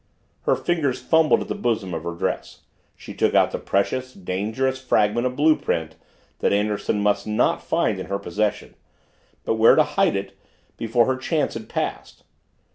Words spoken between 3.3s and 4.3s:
out the precious,